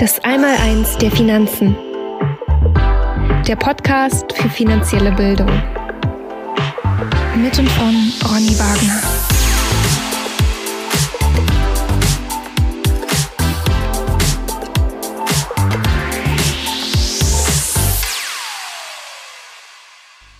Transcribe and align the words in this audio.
Das 0.00 0.20
Einmaleins 0.20 0.96
der 0.98 1.10
Finanzen. 1.10 1.76
Der 3.48 3.56
Podcast 3.56 4.32
für 4.32 4.48
finanzielle 4.48 5.10
Bildung. 5.10 5.50
Mit 7.34 7.58
und 7.58 7.68
von 7.70 8.12
Ronny 8.30 8.56
Wagner. 8.56 9.02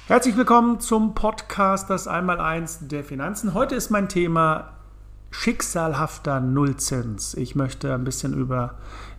Herzlich 0.07 0.37
willkommen 0.37 0.79
zum 0.79 1.15
Podcast 1.17 1.91
Das 1.91 2.07
Einmaleins 2.07 2.79
der 2.83 3.03
Finanzen. 3.03 3.55
Heute 3.55 3.75
ist 3.75 3.91
mein 3.91 4.09
Thema 4.09 4.79
schicksalhafter 5.31 6.41
Nullzins. 6.41 7.35
Ich 7.35 7.55
möchte 7.55 7.93
ein 7.93 8.05
bisschen 8.05 8.35
über 8.35 8.77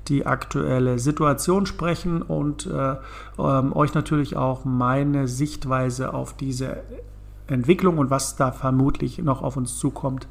die 0.09 0.25
aktuelle 0.25 0.99
Situation 0.99 1.65
sprechen 1.65 2.21
und 2.21 2.65
äh, 2.65 2.95
ähm, 3.37 3.75
euch 3.75 3.93
natürlich 3.93 4.35
auch 4.35 4.65
meine 4.65 5.27
Sichtweise 5.27 6.13
auf 6.13 6.33
diese 6.35 6.77
Entwicklung 7.47 7.97
und 7.97 8.09
was 8.09 8.35
da 8.35 8.51
vermutlich 8.51 9.19
noch 9.19 9.41
auf 9.41 9.57
uns 9.57 9.77
zukommt 9.77 10.27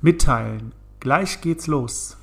mitteilen. 0.00 0.72
Gleich 1.00 1.40
geht's 1.40 1.66
los. 1.66 2.16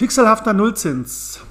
Schicksalhafter 0.00 0.54
Nullzins. 0.54 1.42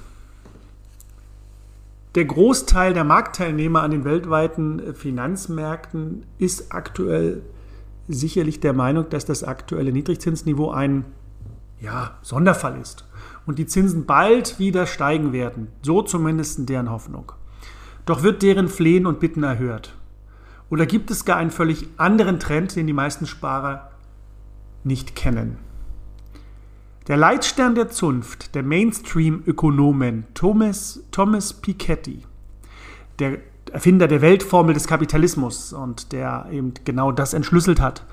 Der 2.16 2.24
Großteil 2.24 2.94
der 2.94 3.04
Marktteilnehmer 3.04 3.82
an 3.82 3.92
den 3.92 4.04
weltweiten 4.04 4.92
Finanzmärkten 4.92 6.26
ist 6.38 6.74
aktuell 6.74 7.42
sicherlich 8.08 8.58
der 8.58 8.72
Meinung, 8.72 9.08
dass 9.08 9.24
das 9.24 9.44
aktuelle 9.44 9.92
Niedrigzinsniveau 9.92 10.72
ein 10.72 11.04
ja, 11.80 12.18
Sonderfall 12.22 12.80
ist 12.80 13.04
und 13.46 13.60
die 13.60 13.66
Zinsen 13.66 14.04
bald 14.04 14.58
wieder 14.58 14.88
steigen 14.88 15.32
werden. 15.32 15.68
So 15.82 16.02
zumindest 16.02 16.68
deren 16.68 16.90
Hoffnung. 16.90 17.30
Doch 18.04 18.24
wird 18.24 18.42
deren 18.42 18.66
Flehen 18.66 19.06
und 19.06 19.20
Bitten 19.20 19.44
erhört? 19.44 19.94
Oder 20.70 20.86
gibt 20.86 21.12
es 21.12 21.24
gar 21.24 21.36
einen 21.36 21.52
völlig 21.52 21.86
anderen 21.98 22.40
Trend, 22.40 22.74
den 22.74 22.88
die 22.88 22.92
meisten 22.92 23.26
Sparer 23.26 23.92
nicht 24.82 25.14
kennen? 25.14 25.69
Der 27.10 27.16
Leitstern 27.16 27.74
der 27.74 27.90
Zunft, 27.90 28.54
der 28.54 28.62
Mainstream-Ökonomen 28.62 30.26
Thomas, 30.32 31.02
Thomas 31.10 31.52
Piketty, 31.52 32.22
der 33.18 33.38
Erfinder 33.72 34.06
der 34.06 34.20
Weltformel 34.20 34.74
des 34.74 34.86
Kapitalismus 34.86 35.72
und 35.72 36.12
der 36.12 36.46
eben 36.52 36.72
genau 36.84 37.10
das 37.10 37.34
entschlüsselt 37.34 37.80
hat, 37.80 38.04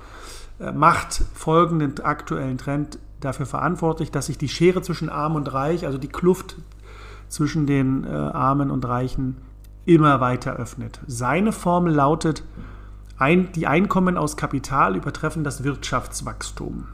äh, 0.59 0.71
macht 0.71 1.21
folgenden 1.35 1.99
aktuellen 1.99 2.57
Trend 2.57 2.97
dafür 3.19 3.45
verantwortlich, 3.45 4.09
dass 4.09 4.25
sich 4.25 4.39
die 4.39 4.49
Schere 4.49 4.81
zwischen 4.81 5.09
Arm 5.09 5.35
und 5.35 5.53
Reich, 5.53 5.85
also 5.85 5.99
die 5.99 6.07
Kluft 6.07 6.55
zwischen 7.27 7.67
den 7.67 8.03
äh, 8.03 8.07
Armen 8.07 8.71
und 8.71 8.83
Reichen, 8.83 9.37
immer 9.85 10.21
weiter 10.21 10.55
öffnet. 10.55 11.01
Seine 11.05 11.51
Formel 11.51 11.93
lautet, 11.93 12.43
ein, 13.19 13.51
die 13.51 13.67
Einkommen 13.67 14.17
aus 14.17 14.37
Kapital 14.37 14.95
übertreffen 14.95 15.43
das 15.43 15.63
Wirtschaftswachstum. 15.63 16.87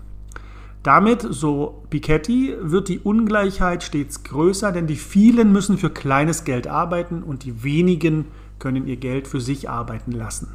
Damit, 0.84 1.26
so 1.30 1.81
Piketty, 1.89 2.58
wird 2.60 2.89
die 2.89 2.99
Ungleichheit 2.99 3.83
stets 3.83 4.23
größer, 4.23 4.73
denn 4.73 4.86
die 4.86 4.98
vielen 4.98 5.54
müssen 5.54 5.77
für 5.77 5.89
kleines 5.89 6.44
Geld 6.44 6.67
arbeiten 6.67 7.23
und 7.23 7.45
die 7.45 7.64
wenigen 7.64 8.26
können 8.60 8.86
ihr 8.86 8.98
Geld 8.98 9.30
für 9.30 9.39
sich 9.39 9.70
arbeiten 9.70 10.11
lassen. 10.11 10.49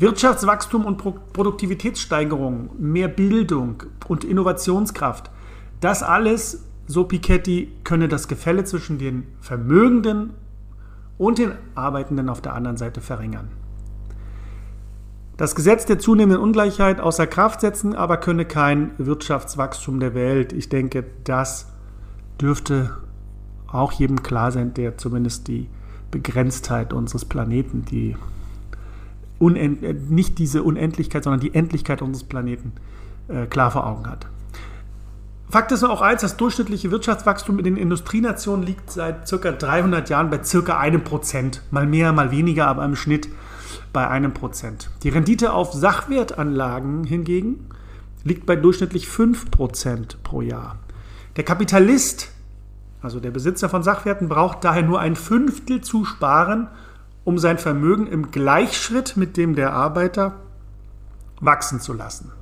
Wirtschaftswachstum 0.00 0.86
und 0.86 0.98
Produktivitätssteigerung, 1.32 2.70
mehr 2.76 3.06
Bildung 3.06 3.84
und 4.08 4.24
Innovationskraft, 4.24 5.30
das 5.80 6.02
alles, 6.02 6.64
so 6.88 7.04
Piketty, 7.04 7.70
könne 7.84 8.08
das 8.08 8.26
Gefälle 8.26 8.64
zwischen 8.64 8.98
den 8.98 9.28
Vermögenden 9.40 10.30
und 11.16 11.38
den 11.38 11.52
Arbeitenden 11.76 12.28
auf 12.28 12.42
der 12.42 12.54
anderen 12.54 12.76
Seite 12.76 13.00
verringern 13.00 13.50
das 15.36 15.54
Gesetz 15.54 15.84
der 15.86 15.98
zunehmenden 15.98 16.42
Ungleichheit 16.42 17.00
außer 17.00 17.26
Kraft 17.26 17.60
setzen, 17.60 17.94
aber 17.94 18.18
könne 18.18 18.44
kein 18.44 18.92
Wirtschaftswachstum 18.98 20.00
der 20.00 20.14
Welt. 20.14 20.52
Ich 20.52 20.68
denke, 20.68 21.04
das 21.24 21.72
dürfte 22.40 22.96
auch 23.66 23.92
jedem 23.92 24.22
klar 24.22 24.52
sein, 24.52 24.74
der 24.74 24.96
zumindest 24.96 25.48
die 25.48 25.68
Begrenztheit 26.10 26.92
unseres 26.92 27.24
Planeten, 27.24 27.84
die 27.84 28.16
Unend 29.40 29.82
äh, 29.82 29.92
nicht 29.92 30.38
diese 30.38 30.62
Unendlichkeit, 30.62 31.24
sondern 31.24 31.40
die 31.40 31.54
Endlichkeit 31.54 32.02
unseres 32.02 32.24
Planeten 32.24 32.72
äh, 33.28 33.46
klar 33.46 33.72
vor 33.72 33.86
Augen 33.86 34.08
hat. 34.08 34.26
Fakt 35.50 35.72
ist 35.72 35.84
auch 35.84 36.00
eins, 36.00 36.22
das 36.22 36.36
durchschnittliche 36.36 36.90
Wirtschaftswachstum 36.90 37.58
in 37.58 37.64
den 37.64 37.76
Industrienationen 37.76 38.64
liegt 38.64 38.90
seit 38.90 39.28
ca. 39.28 39.52
300 39.52 40.08
Jahren 40.08 40.30
bei 40.30 40.38
ca. 40.38 40.78
einem 40.78 41.02
Prozent. 41.02 41.62
Mal 41.70 41.86
mehr, 41.86 42.12
mal 42.12 42.30
weniger, 42.30 42.68
aber 42.68 42.84
im 42.84 42.96
Schnitt 42.96 43.28
bei 43.94 44.08
einem 44.08 44.34
Prozent. 44.34 44.90
Die 45.02 45.08
Rendite 45.08 45.54
auf 45.54 45.72
Sachwertanlagen 45.72 47.04
hingegen 47.04 47.70
liegt 48.24 48.44
bei 48.44 48.56
durchschnittlich 48.56 49.06
5% 49.06 50.16
pro 50.22 50.42
Jahr. 50.42 50.76
Der 51.36 51.44
Kapitalist, 51.44 52.30
also 53.00 53.20
der 53.20 53.30
Besitzer 53.30 53.70
von 53.70 53.82
Sachwerten, 53.82 54.28
braucht 54.28 54.64
daher 54.64 54.82
nur 54.82 55.00
ein 55.00 55.16
Fünftel 55.16 55.80
zu 55.80 56.04
sparen, 56.04 56.68
um 57.22 57.38
sein 57.38 57.56
Vermögen 57.56 58.06
im 58.06 58.30
Gleichschritt 58.30 59.16
mit 59.16 59.36
dem 59.38 59.54
der 59.54 59.72
Arbeiter 59.72 60.34
wachsen 61.40 61.80
zu 61.80 61.92
lassen. 61.92 62.32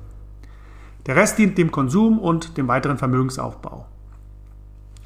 Der 1.05 1.15
Rest 1.15 1.37
dient 1.37 1.57
dem 1.57 1.71
Konsum 1.71 2.17
und 2.17 2.57
dem 2.57 2.67
weiteren 2.67 2.97
Vermögensaufbau. 2.97 3.85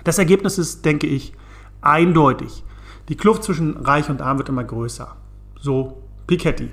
Das 0.04 0.18
Ergebnis 0.18 0.58
ist, 0.58 0.86
denke 0.86 1.08
ich, 1.08 1.34
eindeutig. 1.82 2.64
Die 3.10 3.18
Kluft 3.18 3.44
zwischen 3.44 3.78
Reich 3.78 4.10
und 4.10 4.22
Arm 4.22 4.38
wird 4.38 4.50
immer 4.50 4.64
größer. 4.64 5.16
So 5.60 6.04
Piketty. 6.28 6.70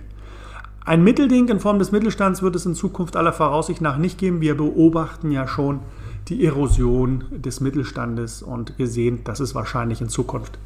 Ein 0.84 1.02
Mittelding 1.02 1.48
in 1.48 1.60
Form 1.60 1.78
des 1.78 1.92
Mittelstands 1.92 2.42
wird 2.42 2.56
es 2.56 2.66
in 2.66 2.74
Zukunft 2.74 3.16
aller 3.16 3.32
Voraussicht 3.32 3.80
nach 3.80 3.96
nicht 3.96 4.18
geben. 4.18 4.40
Wir 4.40 4.56
beobachten 4.56 5.30
ja 5.30 5.48
schon 5.48 5.80
die 6.28 6.44
Erosion 6.44 7.24
des 7.30 7.60
Mittelstandes 7.60 8.42
und 8.42 8.76
wir 8.76 8.86
sehen, 8.86 9.24
dass 9.24 9.40
es 9.40 9.54
wahrscheinlich 9.54 10.00
in 10.00 10.08
Zukunft 10.08 10.58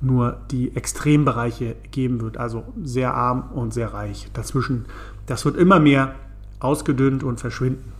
nur 0.00 0.38
die 0.50 0.76
Extrembereiche 0.76 1.76
geben 1.90 2.20
wird, 2.20 2.36
also 2.36 2.64
sehr 2.82 3.14
arm 3.14 3.50
und 3.54 3.72
sehr 3.72 3.94
reich. 3.94 4.28
Dazwischen, 4.32 4.84
das 5.26 5.44
wird 5.44 5.56
immer 5.56 5.80
mehr 5.80 6.14
ausgedünnt 6.60 7.24
und 7.24 7.40
verschwinden. 7.40 7.92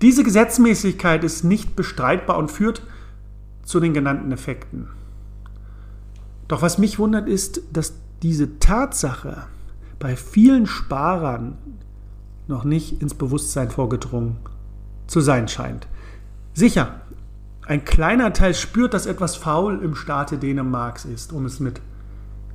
Diese 0.00 0.22
Gesetzmäßigkeit 0.22 1.24
ist 1.24 1.44
nicht 1.44 1.76
bestreitbar 1.76 2.38
und 2.38 2.50
führt 2.50 2.82
zu 3.64 3.80
den 3.80 3.94
genannten 3.94 4.32
Effekten. 4.32 4.88
Doch 6.46 6.62
was 6.62 6.78
mich 6.78 6.98
wundert 6.98 7.28
ist, 7.28 7.62
dass 7.72 7.94
diese 8.22 8.58
Tatsache, 8.58 9.44
bei 9.98 10.16
vielen 10.16 10.66
Sparern 10.66 11.58
noch 12.46 12.64
nicht 12.64 13.02
ins 13.02 13.14
Bewusstsein 13.14 13.70
vorgedrungen 13.70 14.36
zu 15.06 15.20
sein 15.20 15.48
scheint. 15.48 15.86
Sicher, 16.54 17.00
ein 17.66 17.84
kleiner 17.84 18.32
Teil 18.32 18.54
spürt, 18.54 18.94
dass 18.94 19.06
etwas 19.06 19.36
faul 19.36 19.80
im 19.82 19.94
Staate 19.94 20.38
Dänemarks 20.38 21.04
ist, 21.04 21.32
um 21.32 21.44
es 21.44 21.60
mit 21.60 21.80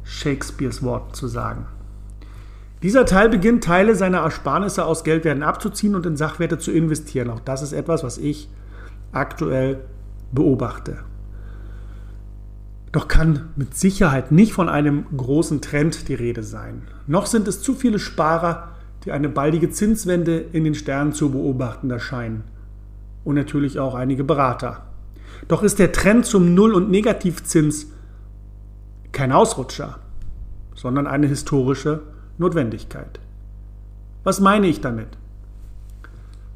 Shakespeares 0.04 0.82
Worten 0.82 1.14
zu 1.14 1.28
sagen. 1.28 1.66
Dieser 2.82 3.06
Teil 3.06 3.30
beginnt, 3.30 3.64
Teile 3.64 3.96
seiner 3.96 4.20
Ersparnisse 4.20 4.86
aus 4.86 5.04
Geldwerten 5.04 5.44
abzuziehen 5.44 5.96
und 5.96 6.06
in 6.06 6.18
Sachwerte 6.18 6.58
zu 6.58 6.72
investieren. 6.72 7.30
Auch 7.30 7.40
das 7.40 7.62
ist 7.62 7.72
etwas, 7.72 8.04
was 8.04 8.18
ich 8.18 8.50
aktuell 9.14 9.86
beobachte. 10.34 10.98
Doch 12.94 13.08
kann 13.08 13.50
mit 13.56 13.76
Sicherheit 13.76 14.32
nicht 14.32 14.54
von 14.54 14.70
einem 14.70 15.06
großen 15.18 15.62
Trend 15.62 16.08
die 16.08 16.14
Rede 16.14 16.44
sein. 16.44 16.84
Noch 17.08 17.26
sind 17.26 17.48
es 17.48 17.62
zu 17.62 17.74
viele 17.74 17.98
Sparer, 17.98 18.70
die 19.04 19.12
eine 19.12 19.30
baldige 19.30 19.72
Zinswende 19.72 20.38
in 20.38 20.64
den 20.64 20.76
Sternen 20.76 21.12
zu 21.12 21.32
beobachten 21.32 21.90
erscheinen. 21.90 22.44
Und 23.24 23.34
natürlich 23.34 23.80
auch 23.80 23.96
einige 23.96 24.24
Berater. 24.24 24.84
Doch 25.48 25.64
ist 25.64 25.80
der 25.80 25.92
Trend 25.92 26.28
zum 26.28 26.54
Null- 26.54 26.76
und 26.76 26.92
Negativzins 26.92 27.88
kein 29.12 29.32
Ausrutscher, 29.32 29.98
sondern 30.76 31.08
eine 31.08 31.26
historische 31.26 32.02
Notwendigkeit. 32.38 33.20
Was 34.24 34.40
meine 34.40 34.68
ich 34.68 34.82
damit? 34.82 35.18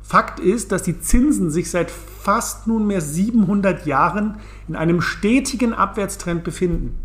Fakt 0.08 0.40
ist, 0.40 0.72
dass 0.72 0.84
die 0.84 1.02
Zinsen 1.02 1.52
sich 1.52 1.70
seit 1.70 1.92
fast 1.92 2.66
nunmehr 2.66 3.02
700 3.02 3.86
Jahren 3.86 4.38
in 4.70 4.78
einem 4.78 5.02
stetigen 5.02 5.74
Abwärtstrend 5.74 6.46
befinden. 6.46 6.98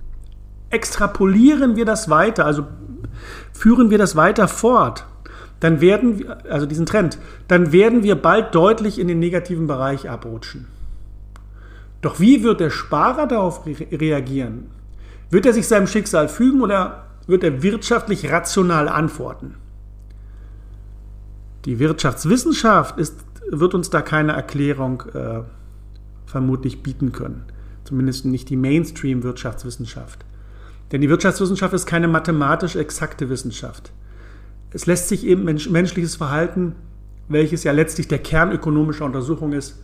Extrapolieren 0.71 1.75
wir 1.75 1.85
das 1.85 2.09
weiter, 2.11 2.47
also 2.47 2.69
führen 3.53 3.91
wir 3.91 3.99
das 3.99 4.15
weiter 4.15 4.47
fort, 4.47 5.05
dann 5.59 5.81
werden 5.81 6.21
wir, 6.21 6.49
also 6.49 6.65
diesen 6.65 6.87
Trend, 6.87 7.19
dann 7.49 7.73
werden 7.73 8.05
wir 8.05 8.15
bald 8.15 8.55
deutlich 8.55 9.01
in 9.01 9.09
den 9.09 9.19
negativen 9.19 9.67
Bereich 9.67 10.09
abrutschen. 10.09 10.69
Doch 12.03 12.21
wie 12.21 12.45
wird 12.45 12.61
der 12.61 12.71
Sparer 12.71 13.27
darauf 13.27 13.67
reagieren? 13.67 14.71
Wird 15.29 15.45
er 15.47 15.53
sich 15.53 15.67
seinem 15.67 15.89
Schicksal 15.89 16.29
fügen 16.29 16.61
oder 16.61 17.07
wird 17.27 17.43
er 17.43 17.65
wirtschaftlich 17.65 18.31
rational 18.31 18.89
antworten? 18.89 19.57
Die 21.65 21.79
Wirtschaftswissenschaft 21.79 22.99
ist, 22.99 23.19
wird 23.51 23.75
uns 23.75 23.91
da 23.91 24.03
keine 24.03 24.33
Erklärung 24.33 25.03
äh, 25.15 25.43
vermutlich 26.27 26.83
bieten 26.83 27.13
können. 27.13 27.45
Zumindest 27.85 28.25
nicht 28.25 28.49
die 28.51 28.57
Mainstream-Wirtschaftswissenschaft. 28.57 30.25
Denn 30.91 31.01
die 31.01 31.09
Wirtschaftswissenschaft 31.09 31.75
ist 31.75 31.87
keine 31.87 32.09
mathematisch 32.09 32.77
exakte 32.77 33.29
Wissenschaft. 33.29 33.93
Es 34.73 34.87
lässt 34.87 35.09
sich 35.09 35.27
eben 35.27 35.45
mensch 35.45 35.69
menschliches 35.69 36.17
Verhalten, 36.17 36.75
welches 37.29 37.65
ja 37.65 37.73
letztlich 37.73 38.09
der 38.09 38.19
Kern 38.19 38.53
ökonomischer 38.53 39.05
Untersuchung 39.05 39.53
ist, 39.53 39.79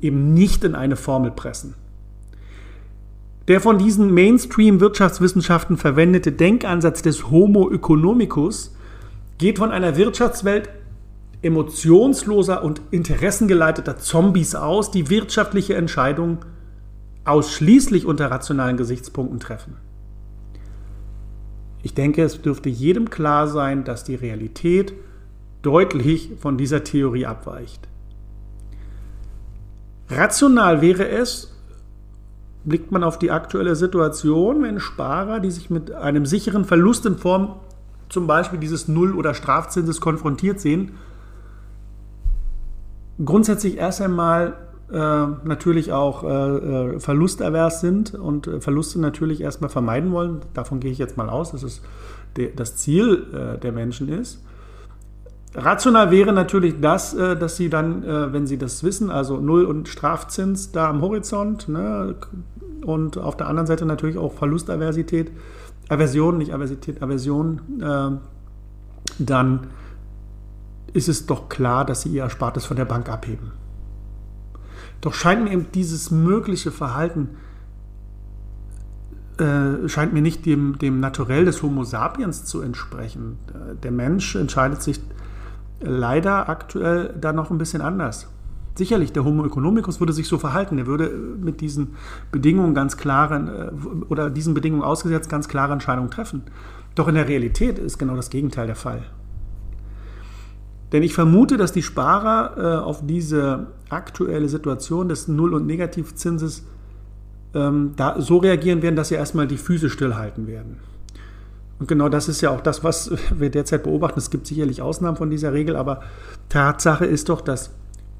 eben 0.00 0.34
nicht 0.34 0.64
in 0.64 0.74
eine 0.74 0.96
Formel 0.96 1.30
pressen. 1.30 1.74
Der 3.48 3.60
von 3.60 3.78
diesen 3.78 4.12
Mainstream-Wirtschaftswissenschaften 4.12 5.76
verwendete 5.76 6.32
Denkansatz 6.32 7.02
des 7.02 7.30
Homo 7.30 7.70
economicus 7.70 8.74
geht 9.38 9.58
von 9.58 9.70
einer 9.70 9.96
Wirtschaftswelt 9.96 10.68
emotionsloser 11.42 12.62
und 12.62 12.82
interessengeleiteter 12.90 13.98
Zombies 13.98 14.54
aus, 14.54 14.90
die 14.90 15.08
wirtschaftliche 15.08 15.74
Entscheidungen 15.74 16.38
ausschließlich 17.24 18.06
unter 18.06 18.30
rationalen 18.30 18.76
Gesichtspunkten 18.76 19.40
treffen. 19.40 19.76
Ich 21.82 21.94
denke, 21.94 22.22
es 22.22 22.42
dürfte 22.42 22.68
jedem 22.68 23.08
klar 23.08 23.48
sein, 23.48 23.84
dass 23.84 24.04
die 24.04 24.14
Realität 24.14 24.92
deutlich 25.62 26.32
von 26.38 26.58
dieser 26.58 26.84
Theorie 26.84 27.26
abweicht. 27.26 27.88
Rational 30.10 30.82
wäre 30.82 31.08
es, 31.08 31.54
blickt 32.64 32.90
man 32.90 33.04
auf 33.04 33.18
die 33.18 33.30
aktuelle 33.30 33.76
Situation, 33.76 34.62
wenn 34.62 34.80
Sparer, 34.80 35.40
die 35.40 35.50
sich 35.50 35.70
mit 35.70 35.92
einem 35.92 36.26
sicheren 36.26 36.64
Verlust 36.64 37.06
in 37.06 37.16
Form 37.16 37.54
zum 38.08 38.26
Beispiel 38.26 38.58
dieses 38.58 38.88
Null- 38.88 39.14
oder 39.14 39.34
Strafzinses 39.34 40.00
konfrontiert 40.00 40.60
sehen, 40.60 40.92
grundsätzlich 43.24 43.78
erst 43.78 44.00
einmal 44.00 44.54
äh, 44.92 45.26
natürlich 45.44 45.92
auch 45.92 46.24
äh, 46.24 46.26
äh 46.26 47.00
verlustervers 47.00 47.80
sind 47.80 48.14
und 48.14 48.46
äh, 48.46 48.60
Verluste 48.60 49.00
natürlich 49.00 49.40
erstmal 49.40 49.70
vermeiden 49.70 50.12
wollen. 50.12 50.40
Davon 50.54 50.80
gehe 50.80 50.90
ich 50.90 50.98
jetzt 50.98 51.16
mal 51.16 51.30
aus, 51.30 51.52
dass 51.52 51.62
es 51.62 51.82
de, 52.36 52.52
das 52.54 52.76
Ziel 52.76 53.26
äh, 53.32 53.58
der 53.58 53.72
Menschen 53.72 54.08
ist. 54.08 54.42
Rational 55.54 56.10
wäre 56.10 56.32
natürlich 56.32 56.80
das, 56.80 57.14
äh, 57.14 57.36
dass 57.36 57.56
sie 57.56 57.70
dann, 57.70 58.04
wenn 58.32 58.46
sie 58.46 58.58
das 58.58 58.82
wissen, 58.84 59.10
also 59.10 59.38
Null- 59.38 59.64
und 59.64 59.88
Strafzins 59.88 60.72
da 60.72 60.88
am 60.88 61.00
Horizont 61.02 61.68
ne, 61.68 62.16
und 62.84 63.18
auf 63.18 63.36
der 63.36 63.48
anderen 63.48 63.66
Seite 63.66 63.84
natürlich 63.84 64.18
auch 64.18 64.32
Verlustaversität, 64.32 65.30
Aversion, 65.88 66.38
nicht 66.38 66.54
Aversität, 66.54 67.02
Aversion, 67.02 68.20
dann 69.18 69.60
ist 70.92 71.08
es 71.08 71.26
doch 71.26 71.48
klar, 71.48 71.84
dass 71.84 72.02
sie 72.02 72.10
ihr 72.10 72.22
Erspartes 72.22 72.64
von 72.64 72.76
der 72.76 72.84
Bank 72.84 73.08
abheben. 73.08 73.52
Doch 75.00 75.14
scheint 75.14 75.44
mir 75.44 75.52
eben 75.52 75.66
dieses 75.72 76.10
mögliche 76.10 76.70
Verhalten, 76.70 77.30
äh, 79.38 79.88
scheint 79.88 80.12
mir 80.12 80.22
nicht 80.22 80.44
dem, 80.44 80.78
dem 80.78 81.00
Naturell 81.00 81.44
des 81.44 81.62
Homo 81.62 81.84
sapiens 81.84 82.44
zu 82.44 82.60
entsprechen. 82.60 83.38
Der 83.82 83.90
Mensch 83.90 84.36
entscheidet 84.36 84.82
sich 84.82 85.00
leider 85.80 86.48
aktuell 86.48 87.14
da 87.18 87.32
noch 87.32 87.50
ein 87.50 87.58
bisschen 87.58 87.80
anders. 87.80 88.28
Sicherlich, 88.74 89.12
der 89.12 89.24
Homo 89.24 89.44
economicus 89.44 90.00
würde 90.00 90.12
sich 90.12 90.28
so 90.28 90.38
verhalten. 90.38 90.78
Er 90.78 90.86
würde 90.86 91.08
mit 91.08 91.60
diesen 91.60 91.96
Bedingungen 92.30 92.74
ganz 92.74 92.96
klaren 92.96 93.48
äh, 93.48 93.70
oder 94.08 94.30
diesen 94.30 94.54
Bedingungen 94.54 94.82
ausgesetzt 94.82 95.28
ganz 95.28 95.48
klare 95.48 95.72
Entscheidungen 95.72 96.10
treffen. 96.10 96.42
Doch 96.94 97.08
in 97.08 97.14
der 97.14 97.28
Realität 97.28 97.78
ist 97.78 97.98
genau 97.98 98.16
das 98.16 98.30
Gegenteil 98.30 98.66
der 98.66 98.76
Fall. 98.76 99.02
Denn 100.92 101.02
ich 101.02 101.14
vermute, 101.14 101.56
dass 101.56 101.72
die 101.72 101.82
Sparer 101.82 102.56
äh, 102.56 102.84
auf 102.84 103.06
diese 103.06 103.68
aktuelle 103.88 104.48
Situation 104.48 105.08
des 105.08 105.28
Null- 105.28 105.54
und 105.54 105.66
Negativzinses 105.66 106.64
ähm, 107.54 107.92
da 107.96 108.20
so 108.20 108.38
reagieren 108.38 108.82
werden, 108.82 108.96
dass 108.96 109.08
sie 109.08 109.14
erstmal 109.14 109.46
die 109.46 109.56
Füße 109.56 109.90
stillhalten 109.90 110.46
werden. 110.46 110.78
Und 111.78 111.88
genau 111.88 112.08
das 112.08 112.28
ist 112.28 112.40
ja 112.40 112.50
auch 112.50 112.60
das, 112.60 112.84
was 112.84 113.10
wir 113.36 113.50
derzeit 113.50 113.84
beobachten. 113.84 114.18
Es 114.18 114.30
gibt 114.30 114.46
sicherlich 114.46 114.82
Ausnahmen 114.82 115.16
von 115.16 115.30
dieser 115.30 115.52
Regel, 115.52 115.76
aber 115.76 116.02
Tatsache 116.48 117.06
ist 117.06 117.28
doch, 117.28 117.40
dass 117.40 117.70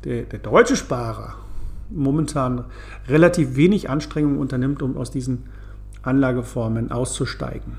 der, 0.05 0.23
der 0.23 0.39
deutsche 0.39 0.77
Sparer 0.77 1.35
momentan 1.91 2.65
relativ 3.09 3.57
wenig 3.57 3.91
Anstrengungen 3.91 4.39
unternimmt, 4.39 4.81
um 4.83 4.97
aus 4.97 5.11
diesen 5.11 5.45
Anlageformen 6.03 6.91
auszusteigen. 6.91 7.75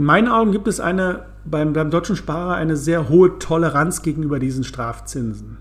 In 0.00 0.06
meinen 0.06 0.28
Augen 0.28 0.50
gibt 0.50 0.66
es 0.66 0.80
eine, 0.80 1.26
beim, 1.44 1.74
beim 1.74 1.90
deutschen 1.90 2.16
Sparer 2.16 2.54
eine 2.54 2.74
sehr 2.78 3.10
hohe 3.10 3.38
Toleranz 3.38 4.00
gegenüber 4.00 4.38
diesen 4.38 4.64
Strafzinsen. 4.64 5.58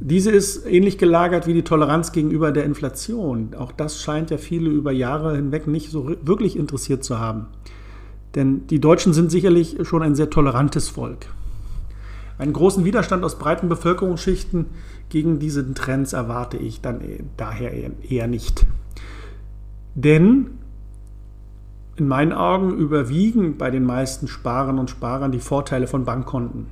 Diese 0.00 0.30
ist 0.30 0.64
ähnlich 0.64 0.96
gelagert 0.96 1.46
wie 1.46 1.52
die 1.52 1.62
Toleranz 1.62 2.12
gegenüber 2.12 2.52
der 2.52 2.64
Inflation. 2.64 3.50
Auch 3.58 3.70
das 3.70 4.00
scheint 4.00 4.30
ja 4.30 4.38
viele 4.38 4.70
über 4.70 4.92
Jahre 4.92 5.36
hinweg 5.36 5.66
nicht 5.66 5.90
so 5.90 6.16
wirklich 6.22 6.56
interessiert 6.56 7.04
zu 7.04 7.18
haben. 7.18 7.48
Denn 8.34 8.66
die 8.68 8.80
Deutschen 8.80 9.12
sind 9.12 9.30
sicherlich 9.30 9.76
schon 9.82 10.02
ein 10.02 10.14
sehr 10.14 10.30
tolerantes 10.30 10.88
Volk. 10.88 11.26
Einen 12.38 12.54
großen 12.54 12.86
Widerstand 12.86 13.24
aus 13.24 13.38
breiten 13.38 13.68
Bevölkerungsschichten 13.68 14.68
gegen 15.10 15.38
diese 15.38 15.74
Trends 15.74 16.14
erwarte 16.14 16.56
ich 16.56 16.80
dann 16.80 17.02
daher 17.36 17.72
eher 18.08 18.26
nicht. 18.26 18.64
Denn 19.94 20.46
in 21.96 22.08
meinen 22.08 22.32
Augen 22.32 22.76
überwiegen 22.76 23.56
bei 23.56 23.70
den 23.70 23.84
meisten 23.84 24.28
Sparern 24.28 24.78
und 24.78 24.90
Sparern 24.90 25.32
die 25.32 25.40
Vorteile 25.40 25.86
von 25.86 26.04
Bankkonten. 26.04 26.66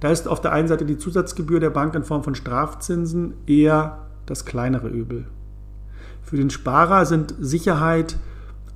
Da 0.00 0.10
ist 0.10 0.28
auf 0.28 0.40
der 0.40 0.52
einen 0.52 0.68
Seite 0.68 0.84
die 0.84 0.98
Zusatzgebühr 0.98 1.58
der 1.58 1.70
Bank 1.70 1.94
in 1.94 2.04
Form 2.04 2.22
von 2.22 2.36
Strafzinsen 2.36 3.34
eher 3.46 4.06
das 4.26 4.44
kleinere 4.44 4.88
Übel. 4.88 5.26
Für 6.22 6.36
den 6.36 6.50
Sparer 6.50 7.04
sind 7.04 7.34
Sicherheit, 7.40 8.16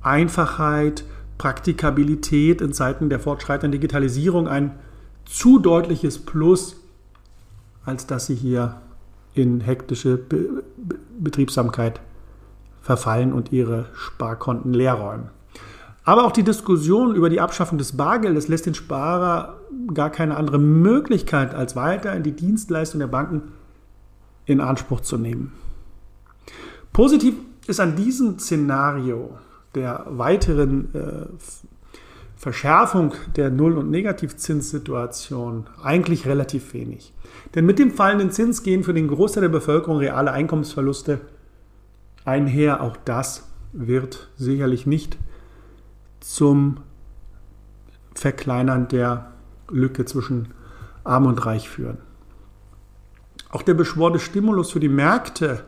Einfachheit, 0.01 1.05
Praktikabilität 1.37 2.61
in 2.61 2.73
Zeiten 2.73 3.09
der 3.09 3.19
fortschreitenden 3.19 3.71
Digitalisierung 3.71 4.47
ein 4.47 4.71
zu 5.25 5.59
deutliches 5.59 6.19
Plus, 6.19 6.75
als 7.85 8.05
dass 8.05 8.25
sie 8.25 8.35
hier 8.35 8.81
in 9.33 9.61
hektische 9.61 10.17
Be 10.17 10.63
Betriebsamkeit 11.19 12.01
verfallen 12.81 13.31
und 13.31 13.53
ihre 13.53 13.85
Sparkonten 13.93 14.73
leer 14.73 14.95
räumen. 14.95 15.29
Aber 16.05 16.25
auch 16.25 16.31
die 16.31 16.43
Diskussion 16.43 17.15
über 17.15 17.29
die 17.29 17.39
Abschaffung 17.39 17.77
des 17.77 17.95
Bargeldes 17.95 18.47
lässt 18.47 18.65
den 18.65 18.73
Sparer 18.73 19.59
gar 19.93 20.09
keine 20.09 20.35
andere 20.35 20.59
Möglichkeit, 20.59 21.55
als 21.55 21.75
weiter 21.75 22.13
in 22.13 22.23
die 22.23 22.35
Dienstleistung 22.35 22.99
der 22.99 23.07
Banken 23.07 23.53
in 24.45 24.59
Anspruch 24.59 25.01
zu 25.01 25.17
nehmen. 25.17 25.53
Positiv 26.91 27.35
ist 27.67 27.79
an 27.79 27.95
diesem 27.95 28.37
Szenario 28.37 29.37
der 29.75 30.05
weiteren 30.09 30.93
äh, 30.93 31.25
Verschärfung 32.35 33.13
der 33.37 33.49
Null- 33.49 33.77
und 33.77 33.89
Negativzinssituation 33.89 35.65
eigentlich 35.81 36.27
relativ 36.27 36.73
wenig. 36.73 37.13
Denn 37.55 37.65
mit 37.65 37.79
dem 37.79 37.91
fallenden 37.91 38.31
Zins 38.31 38.63
gehen 38.63 38.83
für 38.83 38.93
den 38.93 39.07
Großteil 39.07 39.41
der 39.41 39.49
Bevölkerung 39.49 39.97
reale 39.97 40.31
Einkommensverluste 40.31 41.21
einher. 42.25 42.81
Auch 42.81 42.97
das 43.05 43.47
wird 43.71 44.29
sicherlich 44.35 44.85
nicht 44.85 45.17
zum 46.23 46.77
Verkleinern 48.15 48.87
der 48.87 49.31
Lücke 49.69 50.05
zwischen 50.05 50.53
Arm 51.03 51.25
und 51.25 51.45
Reich 51.45 51.69
führen. 51.69 51.97
Auch 53.49 53.61
der 53.61 53.73
beschworene 53.73 54.19
Stimulus 54.19 54.71
für 54.71 54.79
die 54.79 54.89
Märkte, 54.89 55.65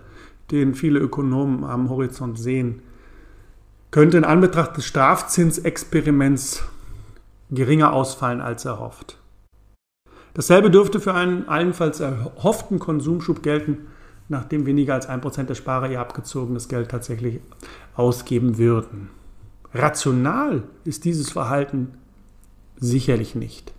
den 0.51 0.73
viele 0.73 0.99
Ökonomen 0.99 1.63
am 1.63 1.89
Horizont 1.89 2.39
sehen, 2.39 2.81
könnte 3.91 4.17
in 4.17 4.23
Anbetracht 4.23 4.77
des 4.77 4.85
Strafzinsexperiments 4.85 6.63
geringer 7.51 7.93
ausfallen 7.93 8.41
als 8.41 8.65
erhofft. 8.65 9.17
Dasselbe 10.33 10.71
dürfte 10.71 10.99
für 10.99 11.13
einen 11.13 11.47
allenfalls 11.47 11.99
erhofften 11.99 12.79
Konsumschub 12.79 13.43
gelten, 13.43 13.87
nachdem 14.29 14.65
weniger 14.65 14.93
als 14.93 15.09
1% 15.09 15.43
der 15.43 15.55
Sparer 15.55 15.89
ihr 15.89 15.99
abgezogenes 15.99 16.67
Geld 16.67 16.89
tatsächlich 16.89 17.39
ausgeben 17.95 18.57
würden. 18.57 19.09
Rational 19.75 20.63
ist 20.85 21.03
dieses 21.03 21.31
Verhalten 21.31 21.89
sicherlich 22.77 23.35
nicht. 23.35 23.73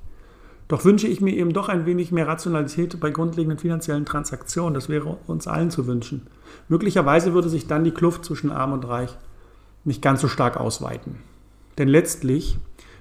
Doch 0.69 0.85
wünsche 0.85 1.07
ich 1.07 1.21
mir 1.21 1.35
eben 1.35 1.53
doch 1.53 1.69
ein 1.69 1.87
wenig 1.87 2.13
mehr 2.13 2.27
Rationalität 2.27 2.99
bei 3.01 3.11
grundlegenden 3.11 3.59
finanziellen 3.59 4.05
Transaktionen. 4.05 4.75
Das 4.75 4.89
wäre 4.89 5.17
uns 5.27 5.47
allen 5.47 5.71
zu 5.71 5.87
wünschen. 5.87 6.27
Möglicherweise 6.69 7.33
würde 7.33 7.49
sich 7.49 7.67
dann 7.67 7.85
die 7.85 7.93
Kluft 7.93 8.25
zwischen 8.25 8.51
Arm 8.51 8.73
und 8.73 8.87
Reich 8.87 9.17
nicht 9.85 10.03
ganz 10.03 10.21
so 10.21 10.29
stark 10.29 10.59
ausweiten. 10.59 11.17
Denn 11.79 11.89
letztlich 11.89 12.59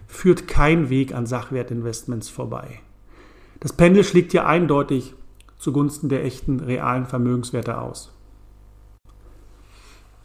führt 0.08 0.48
kein 0.48 0.90
Weg 0.90 1.14
an 1.14 1.26
Sachwertinvestments 1.26 2.30
vorbei. 2.30 2.80
Das 3.60 3.74
Pendel 3.74 4.04
schlägt 4.04 4.32
hier 4.32 4.46
eindeutig 4.46 5.16
zugunsten 5.58 6.08
der 6.08 6.24
echten 6.24 6.60
realen 6.60 7.06
Vermögenswerte 7.06 7.80
aus. 7.80 8.14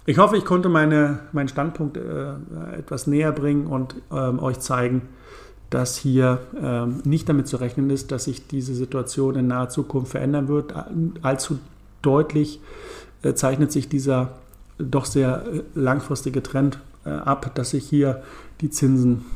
Ich 0.07 0.19
hoffe, 0.19 0.37
ich 0.37 0.45
konnte 0.45 0.69
meine, 0.69 1.21
meinen 1.33 1.49
Standpunkt 1.49 1.97
äh, 1.97 2.33
etwas 2.77 3.07
näher 3.07 3.33
bringen 3.33 3.67
und 3.67 3.97
ähm, 4.11 4.39
euch 4.39 4.59
zeigen, 4.61 5.03
dass 5.69 5.97
hier 5.97 6.41
ähm, 6.61 7.01
nicht 7.05 7.29
damit 7.29 7.47
zu 7.47 7.59
rechnen 7.59 7.91
ist, 7.91 8.11
dass 8.11 8.25
sich 8.25 8.47
diese 8.47 8.75
Situation 8.75 9.37
in 9.37 9.47
naher 9.47 9.69
Zukunft 9.69 10.13
verändern 10.13 10.49
wird. 10.49 10.75
Allzu 11.23 11.59
deutlich 12.03 12.61
äh, 13.23 13.35
zeichnet 13.35 13.71
sich 13.73 13.89
dieser 13.89 14.39
doch 14.79 15.05
sehr 15.05 15.45
äh, 15.47 15.63
langfristige 15.75 16.43
Trend 16.43 16.81
äh, 17.05 17.11
ab, 17.11 17.55
dass 17.55 17.71
sich 17.71 17.87
hier 17.87 18.23
die 18.63 18.71
Zinsen 18.71 19.27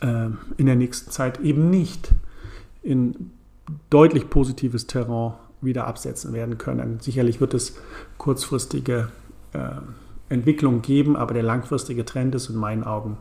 äh, 0.00 0.26
in 0.56 0.66
der 0.66 0.76
nächsten 0.76 1.10
Zeit 1.10 1.40
eben 1.40 1.70
nicht 1.70 2.12
in 2.82 3.30
deutlich 3.88 4.28
positives 4.28 4.86
Terrain 4.86 5.34
wieder 5.62 5.86
absetzen 5.86 6.34
werden 6.34 6.58
können. 6.58 7.00
Sicherlich 7.00 7.40
wird 7.40 7.54
es 7.54 7.76
kurzfristige 8.18 9.08
äh, 9.08 9.23
Entwicklung 10.28 10.82
geben, 10.82 11.16
aber 11.16 11.34
der 11.34 11.42
langfristige 11.42 12.04
Trend 12.04 12.34
ist 12.34 12.50
in 12.50 12.56
meinen 12.56 12.84
Augen 12.84 13.18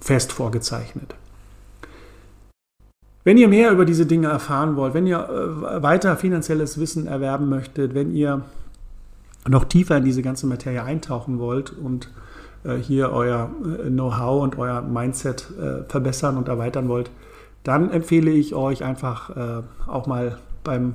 fest 0.00 0.32
vorgezeichnet. 0.32 1.14
Wenn 3.22 3.36
ihr 3.36 3.48
mehr 3.48 3.70
über 3.70 3.84
diese 3.84 4.06
Dinge 4.06 4.28
erfahren 4.28 4.76
wollt, 4.76 4.94
wenn 4.94 5.06
ihr 5.06 5.18
äh, 5.18 5.82
weiter 5.82 6.16
finanzielles 6.16 6.80
Wissen 6.80 7.06
erwerben 7.06 7.48
möchtet, 7.50 7.94
wenn 7.94 8.14
ihr 8.14 8.42
noch 9.46 9.64
tiefer 9.64 9.98
in 9.98 10.04
diese 10.04 10.22
ganze 10.22 10.46
Materie 10.46 10.82
eintauchen 10.82 11.38
wollt 11.38 11.70
und 11.70 12.08
äh, 12.64 12.76
hier 12.76 13.12
euer 13.12 13.50
äh, 13.62 13.90
Know-how 13.90 14.42
und 14.42 14.58
euer 14.58 14.80
Mindset 14.80 15.48
äh, 15.60 15.82
verbessern 15.88 16.38
und 16.38 16.48
erweitern 16.48 16.88
wollt, 16.88 17.10
dann 17.62 17.90
empfehle 17.90 18.30
ich 18.30 18.54
euch 18.54 18.82
einfach 18.82 19.36
äh, 19.36 19.62
auch 19.86 20.06
mal 20.06 20.38
beim 20.64 20.94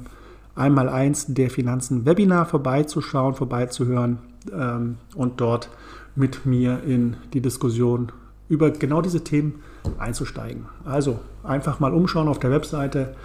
Einmaleins 0.55 1.27
der 1.27 1.51
Finanzen 1.51 2.05
Webinar 2.05 2.47
vorbeizuschauen, 2.47 3.35
vorbeizuhören 3.35 4.17
ähm, 4.53 4.97
und 5.15 5.41
dort 5.41 5.69
mit 6.15 6.45
mir 6.45 6.83
in 6.83 7.17
die 7.33 7.41
Diskussion 7.41 8.11
über 8.47 8.71
genau 8.71 9.01
diese 9.01 9.23
Themen 9.23 9.61
einzusteigen. 9.97 10.65
Also 10.83 11.19
einfach 11.43 11.79
mal 11.79 11.93
umschauen 11.93 12.27
auf 12.27 12.39
der 12.39 12.51
Webseite, 12.51 13.15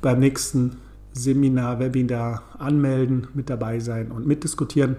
beim 0.00 0.20
nächsten 0.20 0.78
Seminar, 1.12 1.80
Webinar 1.80 2.42
anmelden, 2.58 3.26
mit 3.34 3.50
dabei 3.50 3.80
sein 3.80 4.10
und 4.10 4.26
mitdiskutieren. 4.26 4.96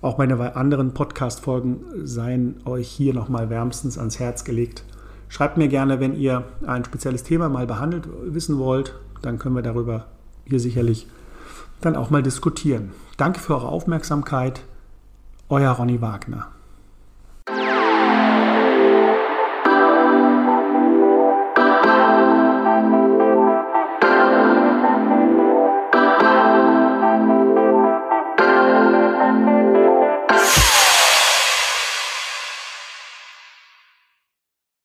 Auch 0.00 0.18
meine 0.18 0.56
anderen 0.56 0.92
Podcast-Folgen 0.92 1.80
seien 2.02 2.56
euch 2.64 2.88
hier 2.88 3.14
nochmal 3.14 3.50
wärmstens 3.50 3.98
ans 3.98 4.18
Herz 4.18 4.44
gelegt. 4.44 4.84
Schreibt 5.28 5.56
mir 5.56 5.68
gerne, 5.68 6.00
wenn 6.00 6.14
ihr 6.14 6.44
ein 6.66 6.84
spezielles 6.84 7.22
Thema 7.22 7.48
mal 7.48 7.66
behandelt 7.66 8.08
wissen 8.26 8.58
wollt, 8.58 8.94
dann 9.22 9.38
können 9.38 9.54
wir 9.54 9.62
darüber 9.62 10.06
hier 10.44 10.60
sicherlich 10.60 11.06
dann 11.80 11.96
auch 11.96 12.10
mal 12.10 12.22
diskutieren. 12.22 12.92
Danke 13.16 13.40
für 13.40 13.54
eure 13.54 13.68
Aufmerksamkeit. 13.68 14.62
Euer 15.50 15.72
Ronny 15.72 16.00
Wagner. 16.00 16.48